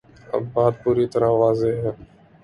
[0.33, 1.91] ایک بات پوری طرح واضح ہے۔